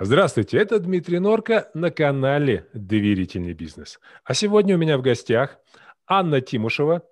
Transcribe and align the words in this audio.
Здравствуйте, 0.00 0.58
это 0.58 0.80
Дмитрий 0.80 1.20
Норка 1.20 1.70
на 1.72 1.92
канале 1.92 2.66
«Доверительный 2.74 3.52
бизнес». 3.52 4.00
А 4.24 4.34
сегодня 4.34 4.74
у 4.74 4.78
меня 4.78 4.98
в 4.98 5.02
гостях 5.02 5.60
Анна 6.08 6.40
Тимушева, 6.40 7.08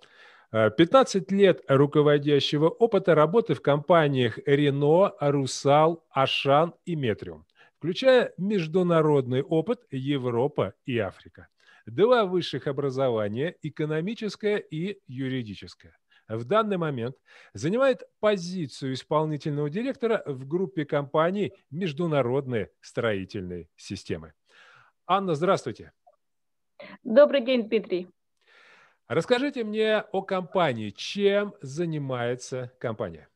15 0.50 1.30
э, 1.30 1.36
лет 1.36 1.62
руководящего 1.68 2.68
опыта 2.68 3.14
работы 3.14 3.54
в 3.54 3.62
компаниях 3.62 4.40
Рено, 4.46 5.12
Русал, 5.20 6.04
Ашан 6.10 6.74
и 6.84 6.96
Метриум, 6.96 7.46
включая 7.78 8.32
международный 8.36 9.42
опыт 9.42 9.82
Европа 9.92 10.74
и 10.84 10.98
Африка. 10.98 11.46
Два 11.86 12.24
высших 12.24 12.66
образования– 12.66 13.54
экономическое 13.62 14.56
и 14.56 14.98
юридическое 15.06 15.96
в 16.36 16.44
данный 16.44 16.76
момент 16.76 17.16
занимает 17.54 18.02
позицию 18.20 18.94
исполнительного 18.94 19.70
директора 19.70 20.22
в 20.26 20.46
группе 20.46 20.84
компаний 20.84 21.52
«Международные 21.70 22.70
строительные 22.80 23.68
системы». 23.76 24.32
Анна, 25.06 25.34
здравствуйте. 25.34 25.92
Добрый 27.02 27.44
день, 27.44 27.68
Дмитрий. 27.68 28.08
Расскажите 29.08 29.64
мне 29.64 29.98
о 30.12 30.22
компании. 30.22 30.90
Чем 30.90 31.54
занимается 31.60 32.72
компания? 32.78 33.28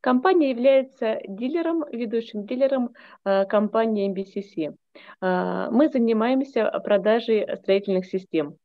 Компания 0.00 0.50
является 0.50 1.20
дилером, 1.26 1.84
ведущим 1.90 2.46
дилером 2.46 2.94
э, 3.24 3.44
компании 3.46 4.10
MBCC. 4.12 4.74
Э, 5.20 5.68
мы 5.70 5.88
занимаемся 5.88 6.70
продажей 6.84 7.46
строительных 7.56 8.06
систем. 8.06 8.56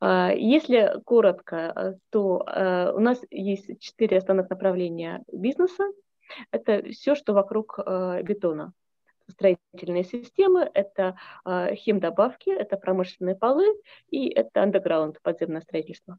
А, 0.00 0.32
если 0.32 1.00
коротко, 1.04 1.56
э, 1.56 1.94
то 2.10 2.44
э, 2.46 2.92
у 2.92 3.00
нас 3.00 3.20
есть 3.30 3.80
четыре 3.80 4.18
основных 4.18 4.50
направления 4.50 5.22
бизнеса. 5.32 5.84
Это 6.50 6.82
все, 6.90 7.14
что 7.14 7.34
вокруг 7.34 7.78
бетона. 7.78 8.72
Строительные 9.28 10.02
системы, 10.02 10.68
это 10.74 11.16
химдобавки, 11.44 12.50
это 12.50 12.76
промышленные 12.76 13.36
полы 13.36 13.64
и 14.10 14.28
это 14.28 14.62
андеграунд, 14.62 15.20
подземное 15.22 15.60
строительство. 15.60 16.18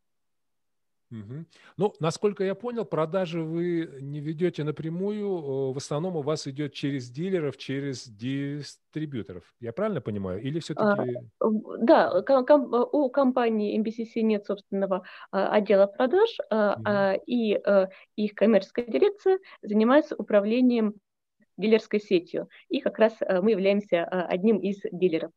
Угу. 1.10 1.46
Ну, 1.78 1.94
насколько 2.00 2.44
я 2.44 2.54
понял, 2.54 2.84
продажи 2.84 3.42
вы 3.42 3.90
не 4.02 4.20
ведете 4.20 4.64
напрямую, 4.64 5.72
в 5.72 5.78
основном 5.78 6.18
у 6.18 6.22
вас 6.22 6.48
идет 6.48 6.74
через 6.74 7.10
дилеров, 7.10 7.58
через 7.58 8.08
дистрибьюторов. 8.08 9.44
Я 9.60 9.72
правильно 9.72 10.02
понимаю? 10.02 10.42
Или 10.42 10.60
все-таки... 10.60 11.16
А, 11.40 11.48
да, 11.80 12.22
ком- 12.24 12.74
у 12.92 13.10
компании 13.10 13.80
MBCC 13.80 14.22
нет 14.22 14.46
собственного 14.46 15.04
а, 15.32 15.54
отдела 15.54 15.88
продаж, 15.88 16.30
угу. 16.52 17.22
и 17.26 17.56
а, 17.56 17.90
их 18.18 18.36
коммерческая 18.36 18.86
дирекция 18.86 19.40
занимается 19.62 20.16
управлением 20.16 20.96
дилерской 21.58 22.02
сетью. 22.02 22.50
И 22.68 22.82
как 22.82 23.00
раз 23.00 23.14
мы 23.42 23.52
являемся 23.52 24.04
одним 24.04 24.58
из 24.58 24.80
дилеров. 24.92 25.32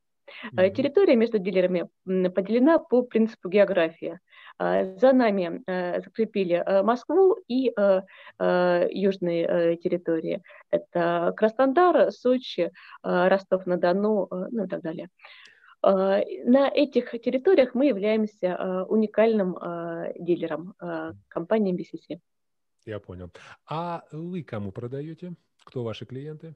Mm-hmm. 0.54 0.70
Территория 0.70 1.16
между 1.16 1.38
дилерами 1.38 1.88
поделена 2.04 2.78
по 2.78 3.02
принципу 3.02 3.48
географии. 3.48 4.18
Э, 4.58 4.96
за 4.96 5.12
нами 5.12 5.62
э, 5.66 6.00
закрепили 6.00 6.82
Москву 6.82 7.36
и 7.48 7.72
южные 8.38 9.76
территории. 9.76 10.42
Это 10.70 11.32
Краснодар, 11.36 12.10
Сочи, 12.12 12.70
Ростов-на-Дону, 13.02 14.28
ну 14.30 14.64
и 14.64 14.68
так 14.68 14.82
далее. 14.82 15.08
На 15.82 16.68
этих 16.68 17.10
территориях 17.12 17.74
мы 17.74 17.86
являемся 17.86 18.84
уникальным 18.88 19.56
дилером 20.18 20.74
компании 21.28 21.74
BCC. 21.74 22.20
Я 22.86 22.98
понял. 22.98 23.30
А 23.66 24.04
вы 24.12 24.42
кому 24.42 24.72
продаете? 24.72 25.34
Кто 25.64 25.84
ваши 25.84 26.06
клиенты? 26.06 26.54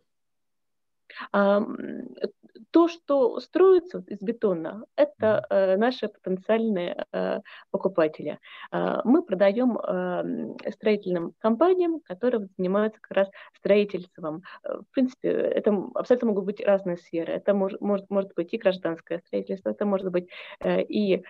То, 2.74 2.88
что 2.88 3.38
строится 3.38 4.02
из 4.08 4.18
бетона, 4.20 4.84
это 4.96 5.46
э, 5.48 5.76
наши 5.76 6.08
потенциальные 6.08 7.06
э, 7.12 7.40
покупатели. 7.70 8.40
Э, 8.72 8.96
мы 9.04 9.22
продаем 9.22 9.78
э, 9.78 10.70
строительным 10.72 11.34
компаниям, 11.38 12.00
которые 12.00 12.48
занимаются 12.58 13.00
как 13.00 13.16
раз 13.16 13.28
строительством. 13.56 14.42
Э, 14.64 14.78
в 14.78 14.92
принципе, 14.92 15.28
это 15.28 15.72
абсолютно 15.94 16.30
могут 16.30 16.46
быть 16.46 16.60
разные 16.66 16.96
сферы. 16.96 17.34
Это 17.34 17.54
мож, 17.54 17.74
может, 17.78 18.10
может 18.10 18.34
быть 18.34 18.52
и 18.52 18.58
гражданское 18.58 19.20
строительство, 19.24 19.70
это 19.70 19.86
может 19.86 20.10
быть 20.10 20.28
э, 20.58 20.82
и 20.82 21.18
э, 21.18 21.22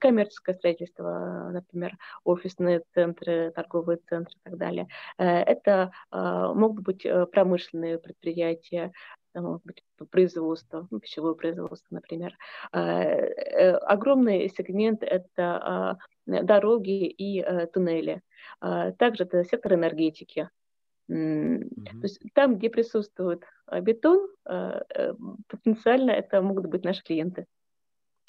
коммерческое 0.00 0.56
строительство, 0.56 1.50
например, 1.52 1.96
офисные 2.24 2.82
центры, 2.92 3.52
торговые 3.54 4.00
центры 4.08 4.34
и 4.34 4.50
так 4.50 4.58
далее. 4.58 4.88
Э, 5.16 5.42
это 5.42 5.92
э, 6.10 6.52
могут 6.56 6.82
быть 6.82 7.06
э, 7.06 7.24
промышленные 7.26 8.00
предприятия, 8.00 8.90
может 9.34 9.64
быть, 9.64 9.82
производство, 10.10 10.86
ну, 10.90 11.00
пищевое 11.00 11.34
производство, 11.34 11.94
например. 11.94 12.36
А, 12.72 13.02
э, 13.02 13.72
огромный 13.72 14.48
сегмент– 14.48 15.02
это 15.04 15.32
а, 15.38 15.98
дороги 16.26 17.06
и 17.06 17.40
э, 17.40 17.66
туннели. 17.66 18.22
А, 18.60 18.92
также 18.92 19.24
это 19.24 19.44
сектор 19.44 19.74
энергетики. 19.74 20.48
Mm-hmm. 21.10 21.90
То 21.92 22.02
есть 22.02 22.20
там, 22.34 22.58
где 22.58 22.68
присутствует 22.68 23.42
бетон, 23.80 24.28
э, 24.44 25.14
потенциально 25.48 26.10
это 26.10 26.42
могут 26.42 26.66
быть 26.66 26.84
наши 26.84 27.02
клиенты. 27.02 27.46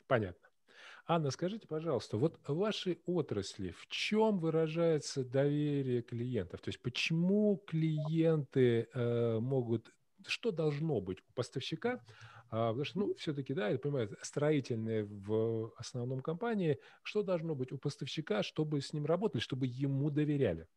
Понятно. 0.08 0.50
Анна, 1.12 1.32
скажите, 1.32 1.68
пожалуйста, 1.68 2.18
вот 2.18 2.40
в 2.48 2.56
вашей 2.56 3.02
отрасли 3.08 3.72
в 3.72 3.88
чем 3.88 4.38
выражается 4.38 5.26
доверие 5.26 6.04
клиентов? 6.04 6.62
То 6.62 6.70
есть 6.70 6.80
почему 6.84 7.58
клиенты 7.66 8.88
э, 8.94 9.40
могут 9.40 9.92
что 10.28 10.52
должно 10.52 11.02
быть 11.02 11.20
у 11.22 11.34
поставщика, 11.34 12.02
а, 12.52 12.70
потому 12.70 12.86
что, 12.86 13.00
ну, 13.00 13.14
все-таки, 13.16 13.54
да, 13.54 13.70
я 13.70 13.78
понимаю, 13.78 14.16
строительные 14.22 15.06
в 15.06 15.72
основном 15.78 16.22
компании, 16.22 16.80
что 17.04 17.24
должно 17.24 17.56
быть 17.56 17.72
у 17.72 17.78
поставщика, 17.78 18.44
чтобы 18.44 18.82
с 18.82 18.94
ним 18.94 19.06
работали, 19.06 19.42
чтобы 19.42 19.68
ему 19.68 20.10
доверяли? 20.10 20.68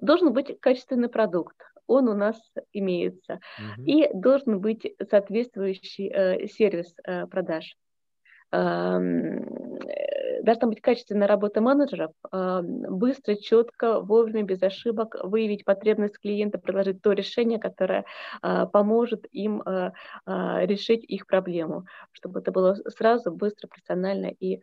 Должен 0.00 0.32
быть 0.32 0.58
качественный 0.60 1.08
продукт, 1.08 1.56
он 1.86 2.08
у 2.08 2.14
нас 2.14 2.36
имеется, 2.72 3.40
угу. 3.58 3.82
и 3.84 4.08
должен 4.12 4.60
быть 4.60 4.94
соответствующий 5.10 6.08
э, 6.08 6.46
сервис 6.48 6.94
э, 7.04 7.26
продаж. 7.26 7.76
Должна 10.42 10.66
быть 10.66 10.80
качественная 10.80 11.28
работа 11.28 11.60
менеджеров, 11.60 12.10
а, 12.32 12.62
быстро, 12.62 13.36
четко, 13.36 14.00
вовремя, 14.00 14.42
без 14.42 14.60
ошибок 14.60 15.14
выявить 15.22 15.64
потребность 15.64 16.18
клиента, 16.18 16.58
предложить 16.58 17.00
то 17.00 17.12
решение, 17.12 17.60
которое 17.60 18.04
а, 18.40 18.66
поможет 18.66 19.24
им 19.30 19.62
а, 19.64 19.92
решить 20.26 21.04
их 21.04 21.28
проблему, 21.28 21.86
чтобы 22.10 22.40
это 22.40 22.50
было 22.50 22.74
сразу, 22.88 23.30
быстро, 23.30 23.68
профессионально 23.68 24.26
и 24.26 24.60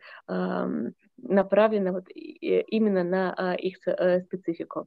направлено 1.22 1.92
вот 1.92 2.04
именно 2.14 3.04
на 3.04 3.54
их 3.54 3.76
э, 3.86 4.20
специфику. 4.22 4.86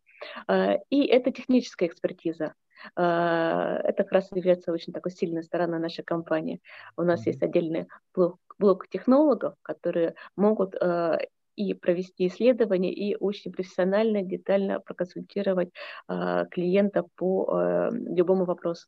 И 0.90 1.06
это 1.06 1.31
техническая 1.31 1.90
экспертиза. 1.90 2.54
Это 2.96 3.94
как 3.96 4.12
раз 4.12 4.31
является 4.31 4.72
очень 4.72 4.94
такой 4.94 5.12
сильной 5.12 5.44
стороной 5.44 5.80
нашей 5.80 6.04
компании. 6.04 6.60
У 6.98 7.04
нас 7.04 7.25
есть 7.28 7.44
отдельный 7.44 7.88
блок 8.16 8.40
блок 8.63 8.88
технологов, 8.88 9.56
которые 9.62 10.15
могут 10.38 10.75
э, 10.75 11.18
и 11.57 11.74
провести 11.74 12.27
исследование, 12.27 12.94
и 12.94 13.15
очень 13.15 13.51
профессионально, 13.51 14.21
детально 14.21 14.80
проконсультировать 14.80 15.69
э, 16.07 16.45
клиента 16.50 17.04
по 17.15 17.30
э, 17.51 17.89
любому 17.92 18.45
вопросу. 18.45 18.88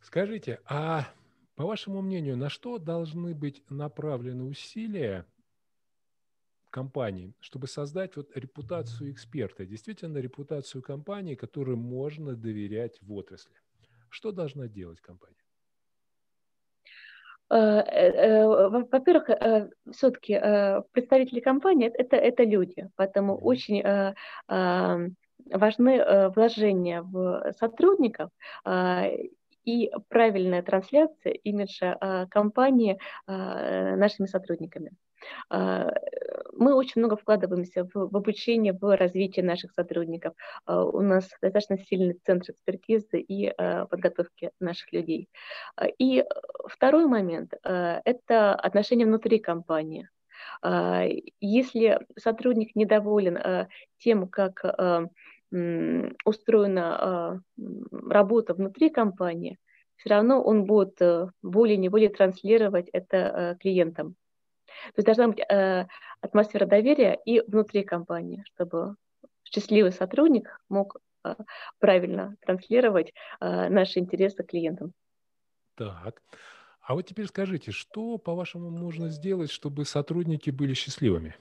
Скажите, 0.00 0.58
а 0.64 1.04
по 1.54 1.66
вашему 1.66 2.00
мнению, 2.00 2.36
на 2.36 2.48
что 2.48 2.78
должны 2.78 3.34
быть 3.34 3.62
направлены 3.70 4.44
усилия 4.44 5.26
компании, 6.70 7.34
чтобы 7.40 7.66
создать 7.66 8.16
вот 8.16 8.36
репутацию 8.36 9.10
эксперта, 9.10 9.66
действительно 9.66 10.18
репутацию 10.18 10.82
компании, 10.82 11.34
которой 11.34 11.76
можно 11.76 12.34
доверять 12.36 13.02
в 13.02 13.12
отрасли? 13.12 13.56
Что 14.08 14.32
должна 14.32 14.66
делать 14.66 15.00
компания? 15.00 15.45
Э, 17.48 17.56
э, 17.56 18.46
во-первых, 18.46 19.30
э, 19.30 19.68
все-таки 19.92 20.34
представители 20.92 21.40
компании 21.40 21.88
это, 21.88 22.16
это 22.16 22.42
люди, 22.42 22.88
поэтому 22.96 23.36
очень 23.36 23.82
важны 25.48 26.30
вложения 26.30 27.02
в 27.02 27.52
сотрудников 27.52 28.30
и 29.64 29.90
правильная 30.08 30.62
трансляция 30.62 31.32
имиджа 31.32 32.26
компании 32.30 32.98
нашими 33.26 34.26
сотрудниками. 34.26 34.90
А, 35.48 35.90
мы 36.52 36.74
очень 36.74 37.00
много 37.00 37.16
вкладываемся 37.16 37.84
в, 37.84 37.90
в 37.94 38.16
обучение, 38.16 38.72
в 38.72 38.96
развитие 38.96 39.44
наших 39.44 39.72
сотрудников. 39.72 40.34
А, 40.64 40.84
у 40.84 41.00
нас 41.00 41.28
достаточно 41.42 41.78
сильный 41.78 42.18
центр 42.24 42.52
экспертизы 42.52 43.20
и 43.20 43.48
а, 43.48 43.86
подготовки 43.86 44.50
наших 44.60 44.92
людей. 44.92 45.28
И 45.98 46.24
второй 46.66 47.06
момент– 47.06 47.54
это 47.62 48.54
отношения 48.54 49.06
внутри 49.06 49.38
компании. 49.38 50.08
Если 51.40 51.98
сотрудник 52.18 52.76
недоволен 52.76 53.68
тем, 53.98 54.28
как 54.28 54.64
устроена 56.24 57.42
работа 57.90 58.54
внутри 58.54 58.90
компании, 58.90 59.58
все 59.96 60.10
равно 60.10 60.42
он 60.42 60.64
будет 60.64 61.00
более-неволее 61.42 62.10
транслировать 62.10 62.88
это 62.90 63.56
клиентам. 63.60 64.16
То 64.66 64.98
есть 64.98 65.06
должна 65.06 65.28
быть 65.28 65.40
атмосфера 66.20 66.66
доверия 66.66 67.18
и 67.24 67.40
внутри 67.40 67.84
компании, 67.84 68.44
чтобы 68.54 68.96
счастливый 69.44 69.92
сотрудник 69.92 70.60
мог 70.68 70.96
правильно 71.78 72.36
транслировать 72.40 73.12
наши 73.40 73.98
интересы 73.98 74.44
клиентам. 74.44 74.92
Так. 75.76 76.22
А 76.80 76.94
вот 76.94 77.02
теперь 77.02 77.26
скажите, 77.26 77.72
что, 77.72 78.16
по-вашему, 78.16 78.70
можно 78.70 79.08
сделать, 79.08 79.50
чтобы 79.50 79.84
сотрудники 79.84 80.50
были 80.50 80.72
счастливыми? 80.72 81.34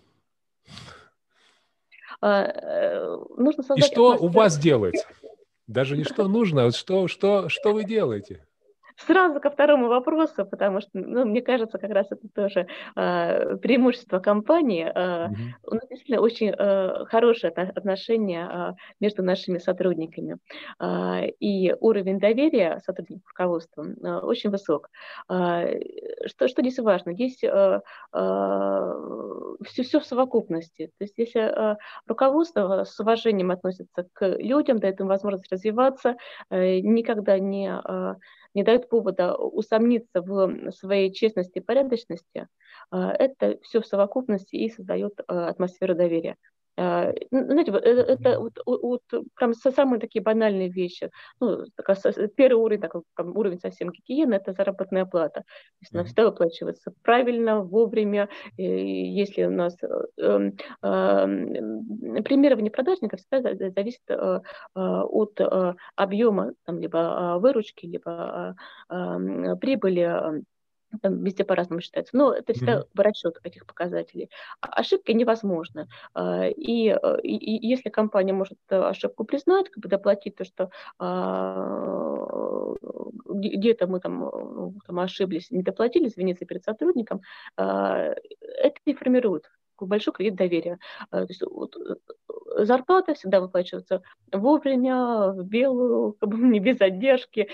А, 2.20 2.44
э, 2.46 3.18
нужно 3.38 3.62
создать 3.62 3.92
И 3.92 3.94
что 3.94 4.14
атмосферу. 4.14 4.32
у 4.32 4.34
вас 4.34 4.58
делается? 4.58 5.08
Даже 5.68 5.98
не 5.98 6.04
что 6.04 6.28
нужно, 6.28 6.64
а 6.64 6.66
вот 6.66 6.76
что, 6.76 7.08
что, 7.08 7.50
что 7.50 7.74
вы 7.74 7.84
делаете? 7.84 8.48
Сразу 8.98 9.40
ко 9.42 9.50
второму 9.50 9.88
вопросу, 9.88 10.46
потому 10.46 10.80
что, 10.80 10.90
ну, 10.94 11.26
мне 11.26 11.42
кажется, 11.42 11.78
как 11.78 11.92
раз 11.92 12.08
это 12.12 12.28
тоже 12.34 12.68
э, 12.96 13.58
преимущество 13.58 14.20
компании. 14.20 14.86
Э, 14.86 15.28
mm-hmm. 15.28 15.34
У 15.64 15.76
нас 15.76 15.88
действительно 15.90 16.22
очень 16.22 16.54
э, 16.58 17.06
хорошие 17.06 17.52
отношения 17.52 18.50
э, 18.50 18.74
между 19.02 19.22
нашими 19.22 19.58
сотрудниками. 19.58 20.38
Э, 20.80 21.28
и 21.40 21.74
уровень 21.82 22.20
доверия 22.20 22.80
сотрудников 22.86 23.28
руководства 23.28 23.86
э, 23.86 24.20
очень 24.20 24.50
высок. 24.50 24.90
Э, 25.30 25.78
что, 26.28 26.48
что 26.48 26.62
здесь 26.62 26.80
важно? 26.80 27.14
Здесь 27.14 27.44
э, 27.44 27.82
э, 28.14 28.94
все, 29.66 29.84
все 29.84 30.00
в 30.00 30.06
совокупности. 30.06 30.92
То 30.98 31.04
есть 31.04 31.18
если 31.18 31.42
э, 31.42 31.76
руководство 32.08 32.86
с 32.86 32.98
уважением 33.00 33.52
относится 33.52 34.08
к 34.14 34.26
людям, 34.38 34.80
дает 34.80 35.02
им 35.02 35.08
возможность 35.08 35.52
развиваться, 35.52 36.16
э, 36.50 36.80
никогда 36.80 37.38
не... 37.40 37.78
Э, 37.84 38.16
не 38.56 38.64
дают 38.64 38.90
повода 38.90 39.36
усомниться 39.36 40.22
в 40.22 40.72
своей 40.72 41.14
честности 41.14 41.60
и 41.60 41.62
порядочности, 41.62 42.48
а, 42.90 43.12
это 43.12 43.60
все 43.62 43.82
в 43.82 43.86
совокупности 43.86 44.56
и 44.56 44.70
создает 44.70 45.20
а, 45.28 45.50
атмосферу 45.50 45.96
доверия. 45.96 46.38
А, 46.78 47.12
ну, 47.32 47.46
знаете, 47.46 47.72
э, 47.72 47.78
это 47.78 48.40
вот, 48.40 48.60
вот 48.66 49.02
прям 49.36 49.54
самые 49.54 50.00
такие 50.00 50.22
банальные 50.22 50.70
вещи. 50.70 51.10
Ну, 51.40 51.66
первый 52.36 52.62
уровень, 52.62 52.82
такой, 52.82 53.04
уровень 53.18 53.60
совсем 53.60 53.92
гигиены, 53.92 54.36
это 54.36 54.54
заработная 54.54 55.06
плата. 55.06 55.42
То 55.42 55.46
есть 55.82 55.94
она 55.94 56.04
всегда 56.04 56.26
выплачивается 56.26 56.94
правильно, 57.02 57.62
вовремя. 57.62 58.30
Если 58.58 59.44
у 59.44 59.52
нас 59.52 59.78
э, 59.82 59.88
эм, 60.18 60.58
эм, 60.82 62.24
премирование 62.24 62.72
продажника 62.72 63.18
всегда 63.18 63.56
зависит 63.70 64.02
э, 64.10 64.40
от 64.76 65.40
объема 65.96 66.54
там, 66.66 66.80
либо 66.80 67.38
выручки, 67.40 67.86
либо 67.86 68.56
прибыли 68.90 70.44
там 71.00 71.24
везде 71.24 71.44
по-разному 71.44 71.82
считается, 71.82 72.16
но 72.16 72.34
это 72.34 72.54
всегда 72.54 72.80
mm-hmm. 72.82 73.02
расчет 73.02 73.40
этих 73.44 73.66
показателей. 73.66 74.30
А 74.62 74.68
ошибки 74.68 75.12
невозможны. 75.12 75.88
А, 76.14 76.48
и, 76.48 76.90
э, 76.90 77.22
и, 77.24 77.36
и 77.36 77.68
если 77.68 77.90
компания 77.90 78.34
может 78.34 78.58
э, 78.70 78.76
ошибку 78.76 79.24
признать, 79.24 79.70
как 79.70 79.84
бы 79.84 79.90
доплатить 79.90 80.36
то, 80.36 80.46
что 80.46 80.70
а, 81.00 82.74
где-то 83.26 83.88
мы 83.88 84.00
там, 84.00 84.20
ну, 84.20 84.76
там 84.86 85.00
ошиблись, 85.00 85.52
не 85.52 85.64
доплатили, 85.64 86.08
извиниться 86.08 86.46
перед 86.46 86.64
сотрудником, 86.64 87.22
это 87.58 88.16
и 88.86 88.94
формирует 88.94 89.50
большой 89.80 90.14
кредит 90.14 90.36
доверия. 90.36 90.80
То 91.12 91.26
есть 91.28 91.42
вот, 91.42 91.76
э, 91.76 92.64
зарплата 92.64 93.14
всегда 93.14 93.42
выплачивается 93.42 94.02
вовремя, 94.32 95.32
в 95.32 95.44
белую, 95.44 96.14
как 96.14 96.30
бы 96.30 96.38
не 96.48 96.60
без 96.60 96.78
задержки, 96.78 97.50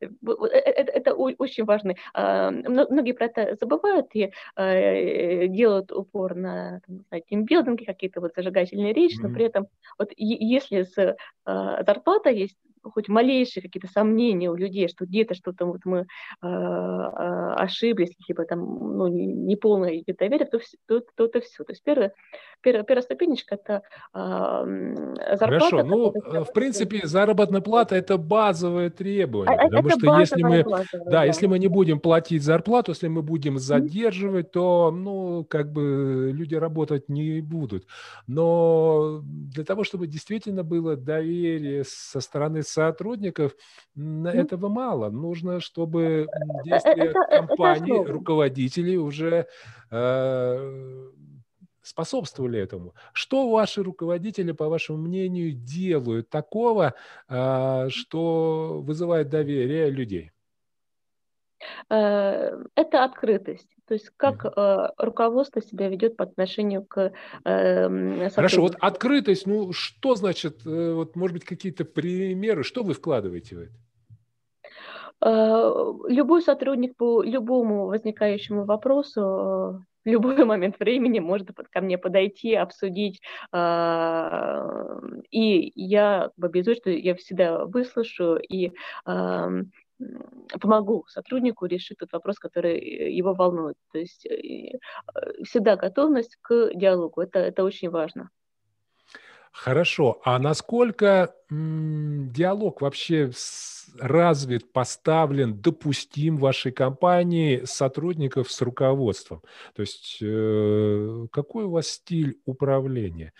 это, 0.00 0.12
э, 0.46 0.82
это 0.94 1.14
очень 1.14 1.64
важно. 1.64 1.94
А, 2.14 2.50
многие 2.50 3.12
про 3.12 3.26
это 3.26 3.56
забывают 3.60 4.06
и 4.14 4.32
э, 4.56 5.46
делают 5.48 5.92
упор 5.92 6.34
на 6.34 6.80
тимбилдинги, 7.28 7.84
какие-то 7.84 8.20
вот 8.20 8.32
зажигательные 8.34 8.92
речи, 8.92 9.18
mm-hmm. 9.18 9.28
но 9.28 9.34
при 9.34 9.44
этом 9.44 9.68
вот 9.98 10.10
если 10.16 10.82
с 10.82 11.16
а, 11.44 11.82
зарплата 11.84 12.30
есть 12.30 12.56
хоть 12.82 13.08
малейшие 13.08 13.62
какие-то 13.62 13.88
сомнения 13.88 14.50
у 14.50 14.54
людей, 14.54 14.88
что 14.88 15.06
где-то 15.06 15.34
что-то 15.34 15.66
вот 15.66 15.80
мы 15.84 16.06
э, 16.42 16.46
ошиблись, 16.46 18.10
либо 18.28 18.44
там 18.44 18.60
ну, 18.60 19.08
неполное 19.08 20.02
доверие, 20.06 20.46
то, 20.46 20.60
то, 20.86 21.02
то 21.14 21.24
это 21.26 21.40
все. 21.40 21.64
То 21.64 21.72
есть 21.72 21.82
первая, 21.82 22.12
первая, 22.60 22.84
первая 22.84 23.02
ступенечка– 23.02 23.54
это 23.56 23.82
э, 24.14 25.36
зарплата. 25.36 25.46
Хорошо, 25.46 25.82
ну, 25.84 26.12
это, 26.12 26.44
в 26.44 26.52
принципе, 26.52 27.00
заработная 27.04 27.60
плата– 27.60 27.94
это 27.96 28.16
базовое 28.18 28.90
требование, 28.90 29.56
а, 29.56 29.64
потому 29.64 29.90
что 29.90 30.18
если 30.18 30.42
мы, 30.42 30.64
плата, 30.64 30.86
да, 30.92 31.10
да, 31.10 31.24
если 31.24 31.46
мы 31.46 31.58
не 31.58 31.68
будем 31.68 32.00
платить 32.00 32.42
зарплату, 32.42 32.92
если 32.92 33.08
мы 33.08 33.22
будем 33.22 33.58
задерживать, 33.58 34.46
mm-hmm. 34.46 34.52
то, 34.52 34.90
ну, 34.90 35.44
как 35.44 35.72
бы 35.72 36.30
люди 36.32 36.54
работать 36.54 37.08
не 37.08 37.40
будут. 37.40 37.86
Но 38.26 39.20
для 39.22 39.64
того, 39.64 39.84
чтобы 39.84 40.06
действительно 40.06 40.62
было 40.64 40.96
доверие 40.96 41.84
со 41.84 42.20
стороны 42.20 42.62
сотрудников 42.70 43.56
этого 43.96 44.68
мало. 44.68 45.10
Нужно, 45.10 45.60
чтобы 45.60 46.02
э, 46.02 46.26
действия 46.64 47.12
компании, 47.28 48.04
руководителей 48.04 48.96
уже 48.96 49.46
э, 49.90 51.10
способствовали 51.82 52.60
этому. 52.60 52.94
Что 53.12 53.50
ваши 53.50 53.82
руководители, 53.82 54.52
по 54.52 54.68
вашему 54.68 54.98
мнению, 54.98 55.52
делают 55.52 56.30
такого, 56.30 56.94
э, 57.28 57.88
что 57.90 58.80
вызывает 58.82 59.28
доверие 59.28 59.90
людей? 59.90 60.30
Э, 61.88 62.62
это 62.74 63.04
открытость. 63.04 63.76
То 63.90 63.94
есть 63.94 64.10
как 64.16 64.44
э, 64.44 64.88
руководство 64.98 65.60
себя 65.60 65.88
ведет 65.88 66.16
по 66.16 66.22
отношению 66.22 66.84
к 66.84 67.10
э, 67.44 68.28
Хорошо, 68.30 68.60
вот 68.60 68.76
открытость, 68.78 69.48
ну 69.48 69.72
что 69.72 70.14
значит, 70.14 70.64
э, 70.64 70.92
вот 70.92 71.16
может 71.16 71.34
быть 71.34 71.44
какие-то 71.44 71.84
примеры, 71.84 72.62
что 72.62 72.84
вы 72.84 72.94
вкладываете 72.94 73.56
в 73.56 73.58
это? 73.62 73.72
Э, 75.26 75.92
любой 76.06 76.40
сотрудник 76.42 76.94
по 76.96 77.24
любому 77.24 77.86
возникающему 77.86 78.64
вопросу 78.64 79.20
в 80.04 80.08
любой 80.08 80.36
момент 80.44 80.78
времени 80.78 81.18
может 81.18 81.48
ко 81.72 81.80
мне 81.80 81.98
подойти, 81.98 82.54
обсудить. 82.54 83.20
И 85.32 85.72
я 85.74 86.30
обязуюсь, 86.40 86.78
что 86.78 86.90
я 86.90 87.16
всегда 87.16 87.64
выслушаю 87.64 88.40
и 88.40 88.70
помогу 90.60 91.04
сотруднику 91.08 91.66
решить 91.66 91.98
тот 91.98 92.12
вопрос, 92.12 92.38
который 92.38 92.78
э, 92.78 93.10
его 93.10 93.34
волнует. 93.34 93.76
То 93.92 93.98
есть 93.98 94.26
э, 94.26 94.34
э, 94.34 95.42
всегда 95.44 95.76
готовность 95.76 96.36
к 96.40 96.70
диалогу. 96.74 97.20
Это, 97.20 97.38
это 97.38 97.64
очень 97.64 97.90
важно. 97.90 98.30
Хорошо. 99.52 100.20
А 100.24 100.38
насколько 100.38 101.34
м, 101.50 102.30
диалог 102.32 102.80
вообще 102.80 103.30
развит, 103.98 104.72
поставлен, 104.72 105.60
допустим 105.60 106.36
в 106.36 106.40
вашей 106.40 106.70
компании 106.70 107.62
сотрудников 107.64 108.50
с 108.50 108.60
руководством? 108.62 109.42
То 109.74 109.82
есть 109.82 110.18
э, 110.22 111.26
какой 111.32 111.64
у 111.64 111.70
вас 111.70 111.88
стиль 111.88 112.38
управления? 112.44 113.32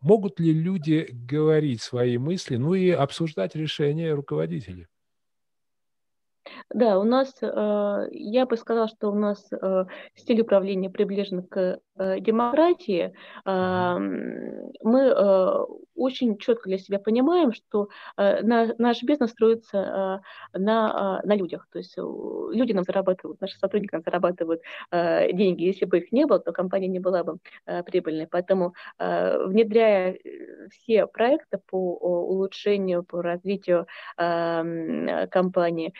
Могут 0.00 0.40
ли 0.40 0.52
люди 0.52 1.08
говорить 1.12 1.82
свои 1.82 2.18
мысли, 2.18 2.56
ну 2.56 2.74
и 2.74 2.90
обсуждать 2.90 3.54
решения 3.54 4.12
руководителей? 4.12 4.88
Да, 6.70 6.98
у 6.98 7.04
нас, 7.04 7.34
э, 7.40 8.08
я 8.12 8.46
бы 8.46 8.56
сказала, 8.56 8.88
что 8.88 9.10
у 9.10 9.14
нас 9.14 9.46
э, 9.52 9.84
стиль 10.14 10.42
управления 10.42 10.90
приближен 10.90 11.42
к 11.42 11.80
э, 11.96 12.20
демократии. 12.20 13.12
Мы 13.44 15.12
очень 15.96 16.38
четко 16.38 16.68
для 16.68 16.78
себя 16.78 17.00
понимаем, 17.00 17.52
что 17.52 17.88
наш 18.16 19.02
бизнес 19.02 19.30
строится 19.32 20.22
на, 20.52 21.20
на 21.24 21.34
людях. 21.34 21.66
То 21.72 21.78
есть 21.78 21.96
люди 21.96 22.72
нам 22.72 22.84
зарабатывают, 22.84 23.40
наши 23.40 23.58
сотрудники 23.58 23.94
нам 23.94 24.02
зарабатывают 24.04 24.62
деньги. 24.92 25.64
Если 25.64 25.86
бы 25.86 25.98
их 25.98 26.12
не 26.12 26.24
было, 26.24 26.38
то 26.38 26.52
компания 26.52 26.86
не 26.86 27.00
была 27.00 27.24
бы 27.24 27.38
прибыльной. 27.84 28.28
Поэтому, 28.28 28.74
внедряя 28.98 30.16
все 30.70 31.08
проекты 31.08 31.58
по 31.66 31.96
улучшению, 31.96 33.02
по 33.02 33.22
развитию 33.22 33.88
компании, 34.16 35.94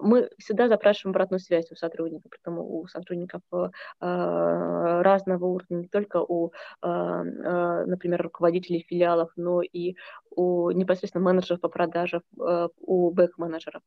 мы 0.00 0.30
всегда 0.38 0.68
запрашиваем 0.68 1.12
обратную 1.12 1.40
связь 1.40 1.70
у 1.70 1.76
сотрудников, 1.76 2.30
потому 2.30 2.80
у 2.80 2.86
сотрудников 2.86 3.42
э, 3.52 3.68
разного 4.00 5.46
уровня, 5.46 5.76
не 5.76 5.88
только 5.88 6.18
у, 6.20 6.52
э, 6.82 6.86
э, 6.86 7.84
например, 7.86 8.22
руководителей 8.22 8.86
филиалов, 8.88 9.30
но 9.36 9.62
и 9.62 9.96
у 10.36 10.70
непосредственно 10.70 11.24
менеджеров 11.24 11.60
по 11.60 11.68
продажам, 11.68 12.22
э, 12.40 12.68
у 12.80 13.10
бэк-менеджеров. 13.10 13.82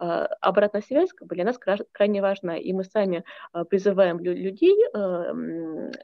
Э, 0.00 0.26
обратная 0.40 0.82
связь 0.82 1.10
для 1.20 1.44
нас 1.44 1.58
крайне 1.92 2.22
важна, 2.22 2.56
и 2.56 2.72
мы 2.72 2.84
сами 2.84 3.24
э, 3.52 3.64
призываем 3.64 4.18
людей 4.18 4.76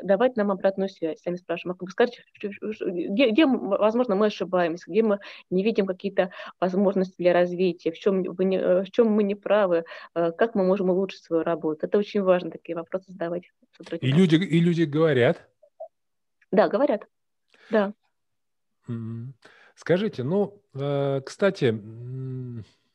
давать 0.03 0.37
нам 0.37 0.51
обратную 0.51 0.89
связь. 0.89 1.21
Сами 1.21 1.37
спрашиваем, 1.37 1.75
а 1.75 1.79
как 1.79 1.87
бы 1.87 1.91
скажите, 1.91 2.23
где, 2.41 3.31
где, 3.31 3.47
возможно, 3.47 4.15
мы 4.15 4.27
ошибаемся, 4.27 4.91
где 4.91 5.03
мы 5.03 5.19
не 5.51 5.63
видим 5.63 5.87
какие-то 5.87 6.31
возможности 6.61 7.15
для 7.19 7.33
развития, 7.33 7.93
в 7.93 7.99
чем, 7.99 8.23
вы 8.23 8.45
не, 8.45 8.59
в 8.59 8.91
чем 8.91 9.09
мы 9.09 9.23
не 9.23 9.35
правы, 9.35 9.85
как 10.15 10.55
мы 10.55 10.65
можем 10.65 10.91
улучшить 10.91 11.23
свою 11.23 11.43
работу. 11.43 11.87
Это 11.87 11.99
очень 11.99 12.23
важно, 12.23 12.51
такие 12.51 12.77
вопросы 12.77 13.13
задавать. 13.13 13.45
И 14.01 14.13
люди, 14.13 14.37
и 14.37 14.61
люди 14.61 14.83
говорят? 14.83 15.49
Да, 16.51 16.69
говорят. 16.69 17.07
Да. 17.71 17.95
Скажите, 19.75 20.23
ну, 20.23 20.63
э, 20.75 21.21
кстати, 21.25 21.75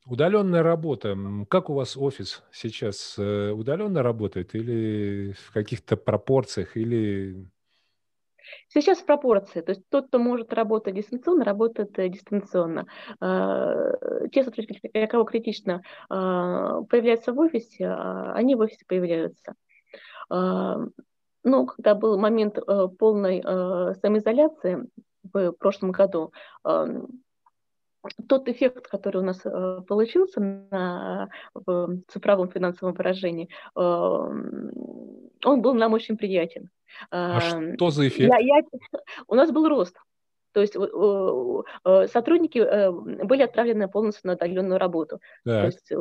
удаленная 0.06 0.64
работа, 0.64 1.18
как 1.50 1.70
у 1.70 1.74
вас 1.74 1.98
офис 1.98 2.44
сейчас 2.52 3.16
э, 3.18 3.52
удаленно 3.52 4.04
работает 4.04 4.56
или 4.56 5.34
в 5.34 5.52
каких-то 5.52 5.98
пропорциях, 5.98 6.78
или... 6.78 7.46
Сейчас 8.70 9.00
в 9.00 9.06
пропорции. 9.06 9.60
То 9.60 9.72
есть 9.72 9.82
тот, 9.90 10.08
кто 10.08 10.20
может 10.20 10.54
работать 10.54 10.96
дистанционно, 10.96 11.44
работает 11.44 11.98
э, 12.00 12.08
дистанционно. 12.08 12.86
Те 13.20 14.44
сотрудники, 14.44 14.90
для 14.94 15.08
кого 15.08 15.26
критично 15.26 15.82
появляются 16.08 17.34
в 17.34 17.40
офисе, 17.40 17.88
а, 17.88 18.34
они 18.34 18.56
в 18.56 18.60
офисе 18.62 18.86
появляются. 18.88 19.56
Ну, 20.30 21.66
когда 21.66 21.96
был 21.96 22.18
момент 22.18 22.58
полной 22.98 23.42
самоизоляции, 24.02 24.86
в 25.34 25.52
прошлом 25.54 25.92
году, 25.92 26.32
тот 28.28 28.48
эффект, 28.48 28.88
который 28.88 29.18
у 29.18 29.26
нас 29.26 29.42
э, 29.46 29.82
получился 29.88 30.40
на, 30.40 31.30
в 31.54 32.02
цифровом 32.08 32.50
финансовом 32.50 32.94
выражении, 32.94 33.50
он 33.76 35.62
был 35.62 35.74
нам 35.74 35.94
очень 35.94 36.18
приятен. 36.18 36.70
А 37.12 37.40
что 37.42 37.90
за 37.90 38.08
эффект? 38.08 38.34
Я, 38.34 38.40
я, 38.40 38.62
у 39.28 39.36
нас 39.36 39.52
был 39.52 39.68
рост. 39.68 39.98
То 40.54 40.62
есть 40.62 40.76
э, 40.76 42.08
сотрудники 42.08 42.60
э, 42.60 42.92
были 42.92 43.44
отправлены 43.44 43.88
полностью 43.88 44.28
на 44.28 44.34
удаленную 44.34 44.80
работу. 44.80 45.20
Так. 45.46 45.62
То 45.62 45.66
есть 45.66 45.92
э, 45.92 45.98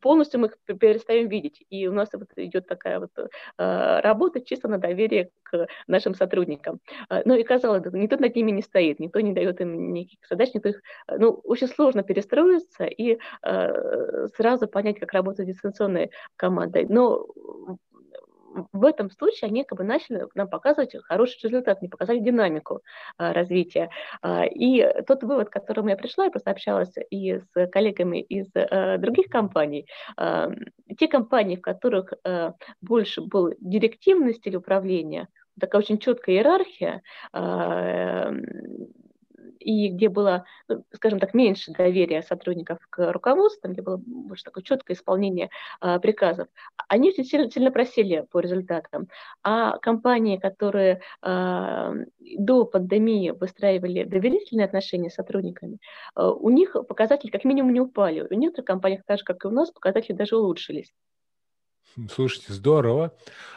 полностью 0.00 0.40
мы 0.40 0.48
их 0.48 0.78
перестаем 0.78 1.28
видеть. 1.28 1.64
И 1.70 1.86
у 1.86 1.92
нас 1.92 2.08
вот 2.12 2.28
идет 2.36 2.66
такая 2.66 3.00
вот 3.00 3.10
работа 3.56 4.40
чисто 4.40 4.68
на 4.68 4.78
доверие 4.78 5.30
к 5.42 5.66
нашим 5.86 6.14
сотрудникам. 6.14 6.80
Ну 7.24 7.34
и 7.34 7.42
казалось 7.42 7.82
бы, 7.82 7.98
никто 7.98 8.16
над 8.16 8.34
ними 8.34 8.50
не 8.50 8.62
стоит, 8.62 8.98
никто 9.00 9.20
не 9.20 9.32
дает 9.32 9.60
им 9.60 9.92
никаких 9.92 10.26
задач, 10.28 10.54
никто 10.54 10.70
их... 10.70 10.82
Ну, 11.08 11.40
очень 11.44 11.68
сложно 11.68 12.02
перестроиться 12.02 12.84
и 12.84 13.18
сразу 14.36 14.68
понять, 14.68 14.98
как 14.98 15.12
работает 15.12 15.48
дистанционная 15.48 16.10
команда. 16.36 16.80
Но 16.88 17.26
в 18.72 18.84
этом 18.84 19.10
случае 19.10 19.48
они 19.48 19.64
как 19.64 19.78
бы 19.78 19.84
начали 19.84 20.26
нам 20.34 20.48
показывать 20.48 20.94
хороший 21.04 21.42
результат, 21.42 21.82
не 21.82 21.88
показали 21.88 22.18
динамику 22.18 22.82
а, 23.18 23.32
развития. 23.32 23.90
А, 24.20 24.44
и 24.44 24.86
тот 25.06 25.22
вывод, 25.22 25.48
к 25.48 25.52
которому 25.52 25.88
я 25.88 25.96
пришла, 25.96 26.24
я 26.24 26.30
просто 26.30 26.50
общалась 26.50 26.94
и 27.10 27.38
с 27.38 27.66
коллегами 27.70 28.20
из 28.20 28.48
а, 28.54 28.98
других 28.98 29.28
компаний, 29.28 29.86
а, 30.16 30.50
те 30.98 31.08
компании, 31.08 31.56
в 31.56 31.62
которых 31.62 32.12
а, 32.24 32.54
больше 32.80 33.22
был 33.22 33.54
директивный 33.60 34.34
стиль 34.34 34.56
управления, 34.56 35.28
такая 35.58 35.80
очень 35.80 35.98
четкая 35.98 36.36
иерархия, 36.36 37.02
а, 37.32 38.32
и 39.62 39.88
где 39.88 40.08
было, 40.08 40.44
ну, 40.68 40.84
скажем 40.92 41.20
так, 41.20 41.34
меньше 41.34 41.72
доверия 41.72 42.22
сотрудников 42.22 42.78
к 42.90 43.12
руководству, 43.12 43.70
где 43.70 43.82
было 43.82 44.00
больше 44.04 44.44
такое 44.44 44.62
четкое 44.64 44.96
исполнение 44.96 45.50
а, 45.80 45.98
приказов, 45.98 46.48
они 46.88 47.10
очень 47.10 47.24
сильно, 47.24 47.50
сильно 47.50 47.70
просели 47.70 48.26
по 48.30 48.40
результатам. 48.40 49.08
А 49.42 49.78
компании, 49.78 50.36
которые 50.36 51.00
а, 51.22 51.94
до 52.18 52.64
пандемии 52.64 53.30
выстраивали 53.30 54.04
доверительные 54.04 54.66
отношения 54.66 55.10
с 55.10 55.14
сотрудниками, 55.14 55.78
а, 56.14 56.32
у 56.32 56.50
них 56.50 56.76
показатели 56.88 57.30
как 57.30 57.44
минимум 57.44 57.72
не 57.72 57.80
упали. 57.80 58.26
У 58.28 58.34
некоторых 58.34 58.66
компаний, 58.66 59.00
так 59.06 59.18
же, 59.18 59.24
как 59.24 59.44
и 59.44 59.48
у 59.48 59.50
нас, 59.50 59.70
показатели 59.70 60.14
даже 60.14 60.36
улучшились. 60.36 60.92
Слушайте, 62.10 62.52
здорово. 62.52 63.12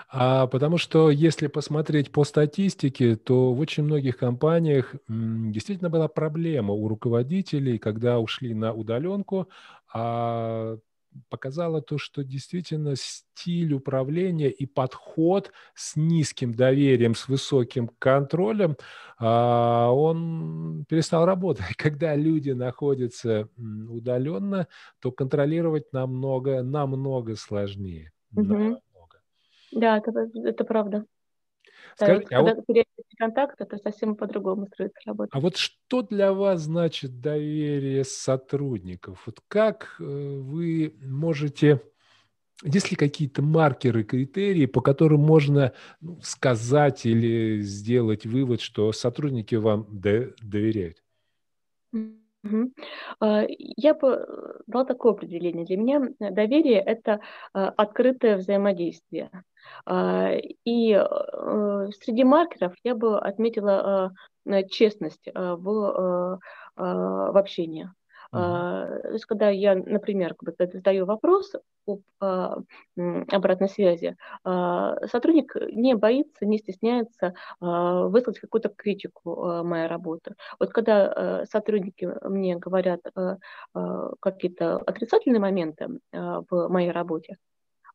А, 0.10 0.48
потому 0.48 0.78
что 0.78 1.10
если 1.10 1.48
посмотреть 1.48 2.12
по 2.12 2.24
статистике, 2.24 3.16
то 3.16 3.54
в 3.54 3.60
очень 3.60 3.84
многих 3.84 4.18
компаниях 4.18 4.96
действительно 5.08 5.90
была 5.90 6.08
проблема 6.08 6.74
у 6.74 6.88
руководителей, 6.88 7.78
когда 7.78 8.20
ушли 8.20 8.54
на 8.54 8.74
удаленку, 8.74 9.50
а 9.94 10.78
показало 11.30 11.82
то, 11.82 11.98
что 11.98 12.26
действительно 12.26 12.96
стиль 12.98 13.74
управления 13.74 14.50
и 14.50 14.66
подход 14.66 15.52
с 15.74 15.96
низким 15.96 16.54
доверием, 16.54 17.16
с 17.16 17.30
высоким 17.30 17.90
контролем, 18.00 18.76
а, 19.18 19.92
он 19.92 20.86
перестал 20.90 21.26
работать. 21.26 21.66
Когда 21.78 22.16
люди 22.16 22.52
находятся 22.52 23.48
удаленно, 23.58 24.68
то 25.00 25.12
контролировать 25.12 25.94
намного, 25.94 26.64
намного 26.64 27.38
сложнее. 27.38 28.12
Угу. 28.36 28.82
Да, 29.72 29.98
это, 29.98 30.12
это 30.36 30.64
правда. 30.64 31.06
Скажите, 31.96 32.28
да, 32.30 32.38
а 32.38 32.40
когда 32.40 32.56
вот... 32.56 32.66
теряете 32.68 32.90
контакт, 33.18 33.62
это 33.62 33.78
совсем 33.78 34.16
по-другому 34.16 34.68
строится 34.68 35.00
работа. 35.06 35.30
А 35.32 35.40
вот 35.40 35.56
что 35.58 36.02
для 36.02 36.34
вас 36.34 36.62
значит 36.62 37.22
доверие 37.22 38.04
сотрудников? 38.04 39.24
Вот 39.26 39.40
как 39.48 39.96
э, 40.00 40.04
вы 40.04 40.94
можете, 41.02 41.82
есть 42.64 42.92
ли 42.92 42.98
какие-то 42.98 43.42
маркеры, 43.42 44.04
критерии, 44.04 44.66
по 44.66 44.82
которым 44.82 45.22
можно 45.22 45.74
ну, 46.02 46.20
сказать 46.22 47.06
или 47.06 47.62
сделать 47.62 48.26
вывод, 48.26 48.60
что 48.60 48.92
сотрудники 48.92 49.56
вам 49.56 49.88
доверяют? 49.90 51.02
А, 53.20 53.46
я 53.50 53.94
бы 53.94 54.10
э, 54.10 54.60
дала 54.68 54.86
такое 54.86 55.14
определение. 55.14 55.66
Для 55.66 55.78
меня 55.78 56.02
э, 56.20 56.32
доверие– 56.32 56.80
это 56.86 57.20
а, 57.54 57.70
открытое 57.70 58.38
взаимодействие. 58.38 59.30
А, 59.86 60.32
и 60.64 60.94
э, 60.94 61.88
среди 62.02 62.24
маркеров 62.24 62.74
я 62.84 62.96
бы 62.96 63.20
отметила 63.20 64.12
честность 64.70 65.28
в, 65.34 66.40
в 66.76 67.38
общении. 67.38 67.90
Uh-huh. 68.36 69.02
То 69.02 69.12
есть, 69.12 69.26
когда 69.26 69.50
я, 69.50 69.76
например, 69.76 70.36
задаю 70.60 71.06
вопрос 71.06 71.54
об 71.88 72.02
а, 72.20 72.58
обратной 73.32 73.70
связи, 73.70 74.16
а, 74.44 74.96
сотрудник 75.08 75.56
не 75.72 75.96
боится, 75.96 76.46
не 76.46 76.58
стесняется 76.58 77.34
высказать 77.60 78.40
какую-то 78.40 78.70
критику 78.70 79.64
моей 79.64 79.88
работы. 79.88 80.36
Вот 80.60 80.72
когда 80.72 81.46
сотрудники 81.46 82.10
мне 82.28 82.56
говорят 82.58 83.02
какие-то 84.20 84.78
отрицательные 84.78 85.40
моменты 85.40 85.88
в 86.12 86.68
моей 86.70 86.92
работе, 86.92 87.38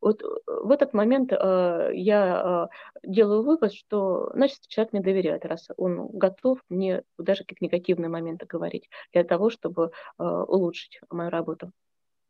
вот 0.00 0.22
э, 0.22 0.26
в 0.46 0.70
этот 0.70 0.94
момент 0.94 1.32
э, 1.32 1.90
я 1.94 2.68
э, 3.04 3.08
делаю 3.08 3.42
вывод, 3.42 3.72
что, 3.72 4.30
значит, 4.34 4.66
человек 4.68 4.92
мне 4.92 5.02
доверяет, 5.02 5.44
раз 5.44 5.68
он 5.76 6.08
готов 6.08 6.58
мне 6.68 7.02
даже 7.18 7.44
какие-то 7.44 7.64
негативные 7.64 8.08
моменты 8.08 8.46
говорить 8.46 8.88
для 9.12 9.24
того, 9.24 9.50
чтобы 9.50 9.92
э, 10.18 10.22
улучшить 10.24 11.00
мою 11.10 11.30
работу. 11.30 11.72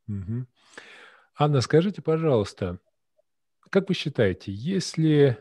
Угу. 0.09 0.47
Анна, 1.39 1.61
скажите, 1.61 2.03
пожалуйста, 2.03 2.79
как 3.71 3.89
вы 3.89 3.95
считаете, 3.95 4.53
если 4.53 5.39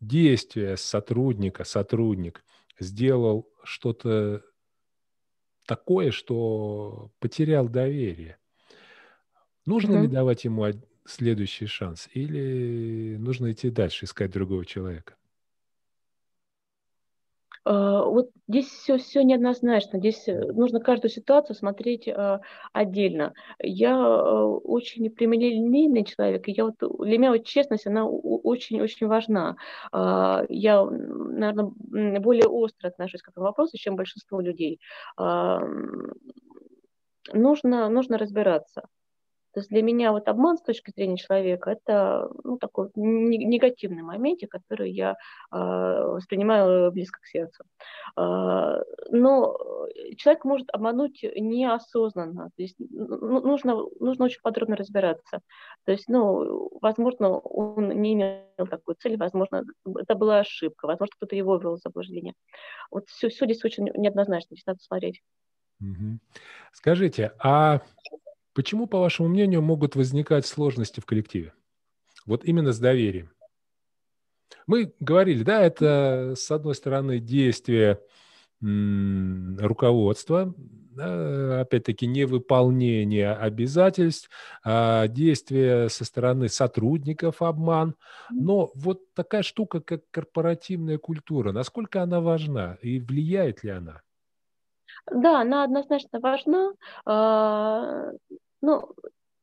действие 0.00 0.76
сотрудника, 0.76 1.64
сотрудник 1.64 2.44
сделал 2.78 3.48
что-то 3.64 4.42
такое, 5.66 6.10
что 6.10 7.12
потерял 7.18 7.68
доверие, 7.68 8.38
нужно 9.64 9.96
mm 9.96 10.02
ли 10.02 10.08
давать 10.08 10.44
ему 10.44 10.64
следующий 11.04 11.66
шанс? 11.66 12.08
Или 12.14 13.16
нужно 13.18 13.52
идти 13.52 13.70
дальше, 13.70 14.04
искать 14.04 14.30
другого 14.30 14.64
человека? 14.64 15.14
А, 17.64 18.04
вот 18.04 18.30
здесь 18.48 18.66
все, 18.66 18.98
все 18.98 19.22
неоднозначно. 19.22 19.98
Здесь 19.98 20.26
э, 20.26 20.52
нужно 20.52 20.80
каждую 20.80 21.10
ситуацию 21.10 21.54
смотреть 21.54 22.08
а, 22.08 22.40
отдельно. 22.72 23.34
Я 23.60 23.96
а, 23.96 24.46
очень 24.46 25.10
прямолинейный 25.10 26.04
человек, 26.04 26.48
и 26.48 26.52
я 26.52 26.64
вот, 26.64 26.74
для 26.80 27.18
меня 27.18 27.30
вот 27.30 27.44
честность, 27.44 27.86
она 27.86 28.06
очень-очень 28.06 29.06
важна. 29.06 29.56
Я, 29.92 30.84
наверное, 30.84 32.20
более 32.20 32.46
остро 32.46 32.88
отношусь 32.88 33.22
к 33.22 33.28
этому 33.28 33.46
вопросу, 33.46 33.76
чем 33.76 33.96
большинство 33.96 34.40
людей. 34.40 34.80
Нужно, 37.32 37.88
нужно 37.88 38.18
разбираться. 38.18 38.88
То 39.52 39.60
есть 39.60 39.70
для 39.70 39.82
меня 39.82 40.12
вот 40.12 40.28
обман 40.28 40.56
с 40.56 40.62
точки 40.62 40.90
зрения 40.90 41.16
человека– 41.16 41.70
это 41.72 42.30
ну, 42.42 42.56
такой 42.58 42.90
негативный 42.94 44.02
момент, 44.02 44.40
который 44.50 44.90
я 44.90 45.12
э, 45.12 45.56
воспринимаю 45.56 46.90
близко 46.92 47.20
к 47.20 47.26
сердцу. 47.26 47.64
Э, 48.16 48.82
но 49.10 49.56
человек 50.16 50.44
может 50.44 50.68
обмануть 50.72 51.22
неосознанно. 51.22 52.50
То 52.56 52.62
есть 52.62 52.76
ну, 52.78 53.40
нужно, 53.40 53.82
нужно 54.00 54.24
очень 54.24 54.40
подробно 54.42 54.76
разбираться. 54.76 55.40
То 55.84 55.92
есть, 55.92 56.08
ну, 56.08 56.70
возможно, 56.80 57.38
он 57.38 57.88
не 57.88 58.14
имел 58.14 58.66
такой 58.70 58.94
цели, 58.94 59.16
возможно, 59.16 59.64
это 59.98 60.14
была 60.14 60.40
ошибка, 60.40 60.86
возможно, 60.86 61.12
кто-то 61.16 61.36
его 61.36 61.58
ввел 61.58 61.76
в 61.76 61.80
заблуждение. 61.80 62.34
Вот 62.90 63.08
все, 63.08 63.28
все 63.28 63.44
здесь 63.44 63.64
очень 63.64 63.84
неоднозначно, 63.94 64.56
здесь 64.56 64.66
надо 64.66 64.80
смотреть. 64.80 65.22
Скажите, 66.72 67.32
а 67.38 67.80
почему, 68.54 68.86
по 68.86 69.00
вашему 69.00 69.28
мнению, 69.28 69.62
могут 69.62 69.96
возникать 69.96 70.46
сложности 70.46 71.00
в 71.00 71.06
коллективе? 71.06 71.52
Вот 72.26 72.44
именно 72.44 72.72
с 72.72 72.78
доверием. 72.78 73.30
Мы 74.66 74.92
говорили, 75.00 75.42
да, 75.42 75.62
это, 75.62 76.34
с 76.36 76.50
одной 76.50 76.74
стороны, 76.74 77.18
действие 77.18 78.00
руководства, 78.60 80.54
опять-таки, 80.96 82.06
невыполнение 82.06 83.32
обязательств, 83.32 84.30
а 84.62 85.08
действия 85.08 85.88
со 85.88 86.04
стороны 86.04 86.48
сотрудников, 86.48 87.42
обман. 87.42 87.96
Но 88.30 88.70
вот 88.74 89.12
такая 89.14 89.42
штука, 89.42 89.80
как 89.80 90.02
корпоративная 90.10 90.98
культура, 90.98 91.50
насколько 91.50 92.02
она 92.02 92.20
важна 92.20 92.78
и 92.82 93.00
влияет 93.00 93.64
ли 93.64 93.70
она? 93.70 94.02
Да, 95.10 95.40
она 95.40 95.64
однозначно 95.64 96.20
важна. 96.20 96.72
А, 97.04 98.10
ну, 98.60 98.94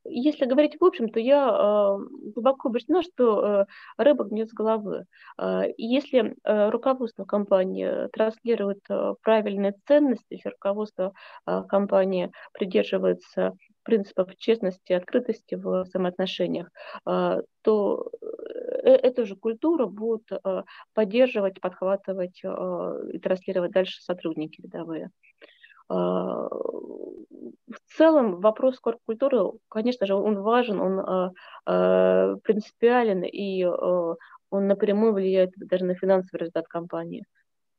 если 0.04 0.46
говорить 0.46 0.80
в 0.80 0.84
общем, 0.84 1.08
то 1.08 1.20
я 1.20 1.46
э, 1.48 1.98
глубоко 2.32 2.68
убеждена, 2.68 3.02
что 3.02 3.44
э, 3.44 3.66
рыба 3.96 4.24
гнет 4.24 4.48
с 4.48 4.52
головы. 4.52 5.04
Э, 5.38 5.64
если 5.76 6.34
э, 6.42 6.70
руководство 6.70 7.24
компании 7.24 8.08
транслирует 8.12 8.80
э, 8.88 9.14
правильные 9.22 9.74
ценности, 9.86 10.24
если 10.34 10.50
руководство 10.50 11.12
компании 11.68 12.32
придерживается 12.52 13.52
принципов 13.82 14.36
честности, 14.36 14.92
открытости 14.92 15.54
в 15.54 15.82
взаимоотношениях, 15.84 16.68
то 17.62 18.10
эту 18.82 19.26
же 19.26 19.36
культуру 19.36 19.88
будут 19.88 20.30
э, 20.32 20.62
поддерживать, 20.94 21.60
подхватывать 21.60 22.40
э, 22.44 23.10
и 23.12 23.18
транслировать 23.18 23.72
дальше 23.72 24.02
сотрудники 24.02 24.60
рядовые. 24.62 25.10
В 25.88 27.16
целом 27.96 28.40
вопрос 28.40 28.78
корп-культуры, 28.78 29.58
конечно 29.68 30.06
же, 30.06 30.14
он 30.14 30.40
важен, 30.40 30.78
он 30.80 31.34
принципиален, 31.64 33.24
и 33.24 33.64
он 34.50 34.66
напрямую 34.66 35.14
влияет 35.14 35.50
даже 35.56 35.84
на 35.84 35.94
финансовый 35.94 36.40
результат 36.42 36.68
компании. 36.68 37.24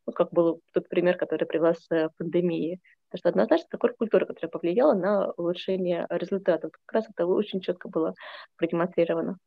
Вот 0.05 0.15
как 0.15 0.31
был 0.31 0.61
тот 0.73 0.89
пример, 0.89 1.17
который 1.17 1.45
привела 1.45 1.73
с 1.73 1.85
э, 1.91 2.09
пандемией. 2.17 2.81
Потому 3.09 3.19
что 3.19 3.29
однозначно 3.29 3.65
это 3.67 3.77
корп-культура, 3.77 4.25
которая 4.25 4.49
повлияла 4.49 4.93
на 4.93 5.31
улучшение 5.31 6.07
результатов. 6.09 6.71
Как 6.85 6.95
раз 6.95 7.09
это 7.09 7.25
очень 7.27 7.61
четко 7.61 7.89
было 7.89 8.13
продемонстрировано. 8.55 9.37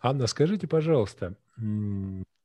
Анна, 0.00 0.26
скажите, 0.26 0.68
пожалуйста, 0.68 1.34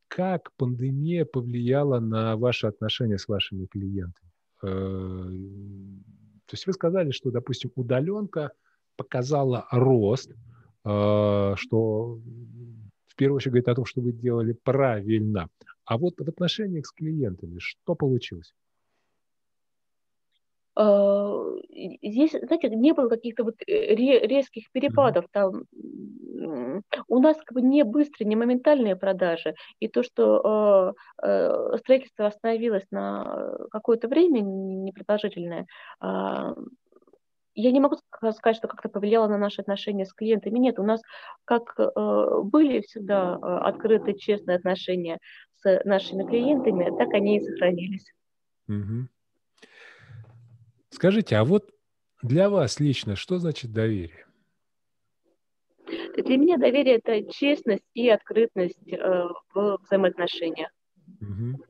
как 0.07 0.51
пандемия 0.57 1.25
повлияла 1.25 2.00
на 2.00 2.36
ваши 2.36 2.67
отношения 2.67 3.17
с 3.17 3.27
вашими 3.27 3.65
клиентами? 3.65 4.31
Э, 4.63 4.67
то 6.45 6.53
есть 6.53 6.65
вы 6.65 6.74
сказали, 6.74 7.12
что, 7.12 7.31
допустим, 7.31 7.72
удаленка 7.75 8.51
показала 8.95 9.67
рост, 9.72 10.31
э, 10.31 11.53
что 11.55 12.19
в 13.07 13.15
первую 13.15 13.38
очередь 13.38 13.51
говорит 13.51 13.67
о 13.67 13.75
том, 13.75 13.86
что 13.86 14.01
вы 14.01 14.13
делали 14.13 14.54
правильно. 14.63 15.49
А 15.86 15.97
вот 15.97 16.15
в 16.17 16.27
отношениях 16.27 16.88
с 16.88 16.91
клиентами 16.91 17.60
что 17.60 17.93
получилось? 17.93 18.54
А, 20.75 21.39
здесь, 22.01 22.32
знаете, 22.32 22.69
не 22.69 22.93
было 22.93 23.10
каких-то 23.10 23.43
вот 23.43 23.56
э, 23.67 23.95
резких 23.95 24.71
перепадов. 24.71 25.25
Там 25.32 25.65
у 26.43 27.19
нас 27.19 27.38
как 27.38 27.53
бы 27.53 27.62
не 27.62 27.84
быстрые, 27.84 28.27
не 28.27 28.36
моментальные 28.36 28.95
продажи. 28.95 29.56
И 29.79 29.88
то, 29.88 30.03
что 30.03 30.95
э, 31.21 31.77
строительство 31.77 32.27
остановилось 32.27 32.86
на 32.91 33.56
какое-то 33.71 34.08
время 34.08 34.41
непродолжительное, 34.41 35.65
э, 36.01 36.53
я 37.56 37.71
не 37.71 37.79
могу 37.79 37.97
сказать, 38.10 38.56
что 38.56 38.67
как-то 38.67 38.89
повлияло 38.89 39.27
на 39.27 39.38
наши 39.38 39.62
отношения 39.62 40.06
с 40.06 40.13
клиентами. 40.13 40.58
Нет, 40.58 40.79
у 40.79 40.84
нас 40.84 41.01
как 41.45 41.75
э, 41.77 42.41
были 42.43 42.82
всегда 42.82 43.36
э, 43.36 43.45
открытые, 43.45 44.17
честные 44.17 44.58
отношения 44.58 45.19
с 45.58 45.82
нашими 45.86 46.23
клиентами, 46.23 46.86
так 46.97 47.13
они 47.13 47.38
и 47.38 47.41
сохранились. 47.41 48.12
Угу. 48.67 49.08
Скажите, 50.89 51.36
а 51.38 51.43
вот 51.43 51.69
для 52.21 52.49
вас 52.49 52.79
лично 52.79 53.15
что 53.15 53.38
значит 53.38 53.71
доверие? 53.71 54.25
Для 56.15 56.38
меня 56.38 56.58
доверие– 56.58 57.02
это 57.04 57.32
честность 57.32 57.84
и 57.93 58.10
открытность 58.10 58.88
э, 58.88 59.28
в 59.54 59.80
взаимоотношениях. 59.84 60.69
Угу. 61.21 61.63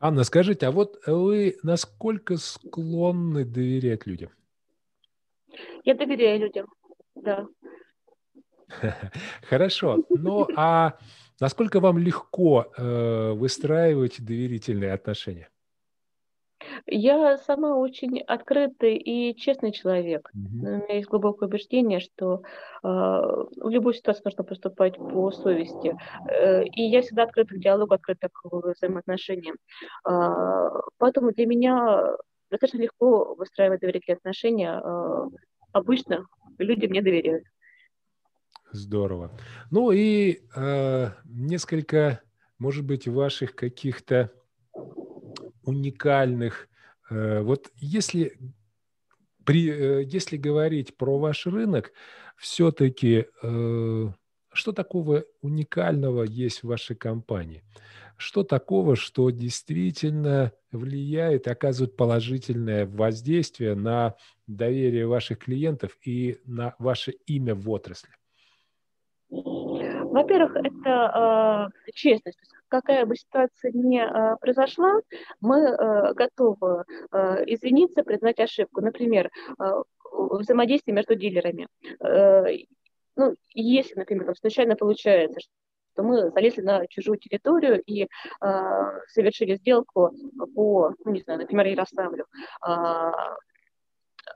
Анна, 0.00 0.24
скажите, 0.24 0.66
а 0.66 0.70
вот 0.70 0.98
вы 1.06 1.56
насколько 1.62 2.36
склонны 2.36 3.44
доверять 3.44 4.06
людям? 4.06 4.30
Я 5.84 5.94
доверяю 5.94 6.40
людям, 6.40 6.66
да. 7.14 7.46
Хорошо. 9.42 10.04
Ну, 10.10 10.46
а 10.56 10.98
насколько 11.40 11.80
вам 11.80 11.98
легко 11.98 12.66
э, 12.76 13.32
выстраивать 13.32 14.24
доверительные 14.24 14.92
отношения? 14.92 15.48
Я 16.90 17.36
сама 17.36 17.76
очень 17.76 18.20
открытый 18.20 18.96
и 18.96 19.36
честный 19.36 19.72
человек. 19.72 20.30
Mm-hmm. 20.34 20.60
У 20.60 20.84
меня 20.84 20.94
есть 20.94 21.08
глубокое 21.08 21.48
убеждение, 21.48 22.00
что 22.00 22.42
э, 22.82 22.86
в 22.86 23.68
любой 23.68 23.94
ситуации 23.94 24.22
нужно 24.24 24.44
поступать 24.44 24.96
по 24.96 25.30
совести. 25.30 25.94
Э, 26.30 26.64
и 26.64 26.82
я 26.82 27.02
всегда 27.02 27.24
открыта 27.24 27.54
к 27.54 27.58
диалогу, 27.58 27.92
открыта 27.92 28.30
к 28.32 28.40
взаимоотношениям. 28.44 29.56
Э, 30.08 30.70
поэтому 30.96 31.32
для 31.32 31.46
меня 31.46 32.16
достаточно 32.50 32.82
легко 32.82 33.34
выстраивать 33.34 33.80
доверительные 33.80 34.16
отношения. 34.16 34.80
Э, 34.82 35.28
обычно 35.72 36.26
люди 36.58 36.86
мне 36.86 37.02
доверяют. 37.02 37.44
Здорово. 38.72 39.30
Ну 39.70 39.90
и 39.92 40.40
э, 40.56 41.06
несколько, 41.24 42.22
может 42.58 42.86
быть, 42.86 43.08
ваших 43.08 43.54
каких-то 43.54 44.32
уникальных. 45.64 46.67
Э, 47.10 47.40
вот 47.42 47.70
если, 47.76 48.38
при, 49.44 49.70
э, 49.70 50.04
если 50.04 50.36
говорить 50.36 50.96
про 50.96 51.18
ваш 51.18 51.46
рынок, 51.46 51.92
все-таки 52.36 53.26
э, 53.42 54.08
что 54.52 54.72
такого 54.72 55.24
уникального 55.40 56.22
есть 56.24 56.62
в 56.62 56.68
вашей 56.68 56.96
компании? 56.96 57.62
Что 58.16 58.42
такого, 58.42 58.96
что 58.96 59.30
действительно 59.30 60.52
влияет, 60.72 61.46
оказывает 61.46 61.96
положительное 61.96 62.84
воздействие 62.84 63.76
на 63.76 64.16
доверие 64.48 65.06
ваших 65.06 65.38
клиентов 65.38 65.96
и 66.04 66.38
на 66.44 66.74
ваше 66.78 67.12
имя 67.26 67.54
в 67.54 67.70
отрасли? 67.70 68.10
Во-первых, 70.10 70.56
это 70.56 71.70
э, 71.86 71.90
честность. 71.92 72.38
Какая 72.68 73.06
бы 73.06 73.16
ситуация 73.16 73.72
ни 73.72 73.98
э, 73.98 74.36
произошла, 74.40 75.00
мы 75.40 75.58
э, 75.60 76.14
готовы 76.14 76.84
э, 77.12 77.44
извиниться, 77.46 78.02
признать 78.02 78.40
ошибку. 78.40 78.80
Например, 78.80 79.30
э, 79.58 79.64
взаимодействие 80.12 80.94
между 80.94 81.14
дилерами. 81.14 81.68
Э, 82.00 82.44
ну, 83.16 83.34
если, 83.52 83.94
например, 83.96 84.26
там, 84.26 84.34
случайно 84.36 84.76
получается, 84.76 85.40
что 85.40 86.02
мы 86.02 86.30
залезли 86.30 86.62
на 86.62 86.86
чужую 86.86 87.18
территорию 87.18 87.82
и 87.82 88.04
э, 88.04 88.08
совершили 89.08 89.56
сделку 89.56 90.12
по, 90.54 90.94
ну, 91.04 91.12
не 91.12 91.20
знаю, 91.20 91.40
например, 91.40 91.66
Ярославлю, 91.66 92.26
э, 92.66 93.12